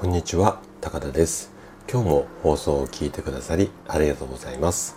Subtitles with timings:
[0.00, 1.52] こんにちは高田です。
[1.86, 4.96] 今日も放送を聞いてくださりありがとうございます。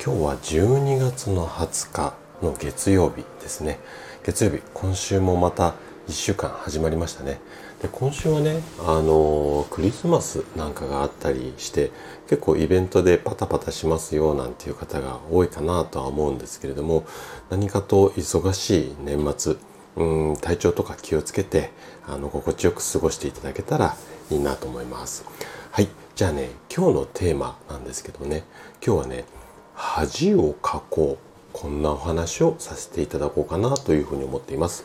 [0.00, 3.80] 今日は12月の20日の月曜日ですね。
[4.22, 5.74] 月曜日今週もまた
[6.06, 7.40] 1週間始まりましたね。
[7.82, 11.90] で今週はねあのクリスマスなんかがあったりして
[12.28, 17.04] 結構イベントでパタパタしますよなんていう方が多いかなとは思うんですけれども
[17.50, 19.56] 何かと忙しい年末
[19.96, 21.70] うん体調とか気をつけて
[22.06, 23.96] あの心地よく過ごしていただけたら
[24.30, 25.24] いいなと思います。
[25.70, 25.88] はい。
[26.14, 28.44] じゃあね今日のテーマなんですけどね。
[28.84, 29.24] 今日はね
[29.74, 31.26] 恥をかこう。
[31.56, 34.84] こんなお話をさせていただこうかなというふうに思っています。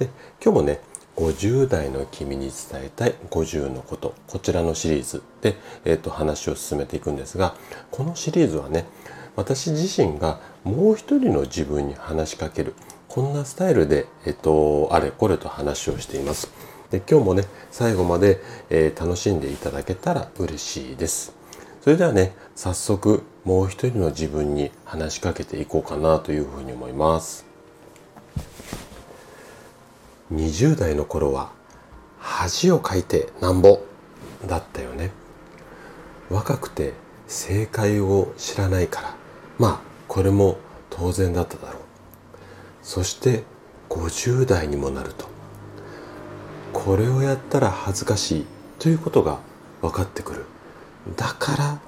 [0.00, 0.06] で
[0.42, 0.80] 今日もね
[1.14, 4.14] 50代の君に伝えたい50のこと。
[4.26, 5.22] こちらのシリーズ。
[5.42, 7.54] で、えーと、話を進めていくんですが
[7.92, 8.86] このシリーズはね
[9.36, 12.74] 私自身がもう一人の自分に話しかける。
[13.08, 16.52] こんなスタイルで、えっと、あれこれと話をしています。
[16.90, 21.34] で今日もね最後まで、えー、楽しんでいただけたら嬉しいです。
[21.80, 27.46] それではね早速もう一人の自分に話しかけていこうかなというふうに思います。
[30.32, 31.50] 20代の頃は
[32.18, 33.80] 恥をかいてなんぼ
[34.46, 35.12] だったよね。
[36.28, 36.92] 若くて
[37.26, 39.16] 正解を知らないから
[39.58, 40.58] まあこれも
[40.90, 41.87] 当然だっただろう。
[42.88, 43.44] そして
[43.90, 45.26] 50代にもなると。
[46.72, 48.46] これをやったら恥ずかしい
[48.78, 49.40] ということが
[49.82, 50.46] 分かってくる。
[51.14, 51.80] だから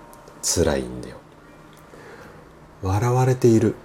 [0.42, 1.16] 辛いんだよ。
[2.82, 3.76] 笑われている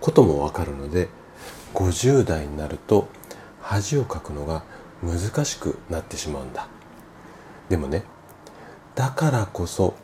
[0.00, 1.08] ことも分かるので
[1.74, 3.06] 50代になると
[3.62, 4.64] 恥をかくのが
[5.00, 6.66] 難しくなってしまうんだ。
[7.68, 8.02] でもね
[8.96, 9.94] だからこそ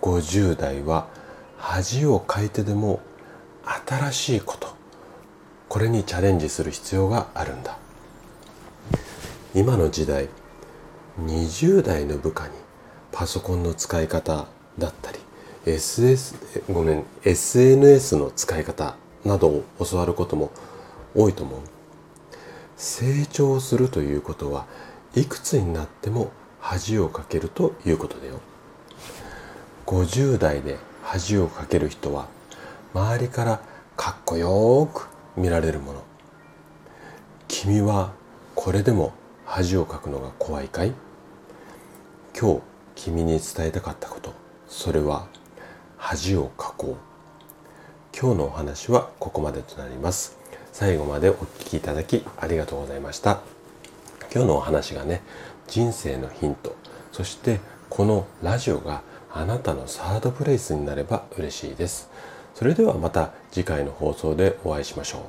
[0.00, 1.08] 50代は
[1.58, 3.00] 恥をかいてでも
[3.86, 4.69] 新しいこと
[5.70, 7.78] これにチャレンジする必要があるんだ。
[9.54, 10.28] 今の時代
[11.24, 12.54] 20代の部下に
[13.12, 14.48] パソコンの使い方
[14.78, 15.18] だったり
[15.66, 20.50] SS ごめん SNS の使い方などを教わることも
[21.14, 21.60] 多いと思う。
[22.76, 24.66] 成長するということは
[25.14, 28.40] いくつになっても恥をかけるということだよ。
[29.86, 32.26] 50代で恥をかける人は
[32.92, 33.60] 周りから
[33.96, 35.06] かっこよく
[35.40, 36.02] 見られるもの。
[37.48, 38.12] 君は
[38.54, 39.12] これでも
[39.46, 40.92] 恥をかくのが怖いかい？
[42.38, 42.60] 今日
[42.94, 44.34] 君に伝えたかったこと。
[44.68, 45.26] それは
[45.96, 48.16] 恥をかこう。
[48.16, 50.36] 今日のお話はここまでとなります。
[50.72, 53.40] 最後までお聞きいただきありがとうございました。
[54.32, 55.22] 今日のお話がね
[55.66, 56.76] 人生のヒント。
[57.12, 59.02] そしてこのラジオが
[59.32, 62.10] あなたのサードプレイスになれば嬉しいです。
[62.60, 65.22] それではまた次回の放送でお会いしましょう。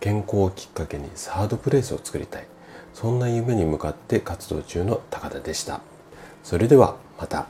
[0.00, 2.46] 健康をきっかけにサードプレイスを作りたい。
[2.94, 5.82] そんな夢に向かって活動中の高田でした。
[6.42, 7.46] それではまた。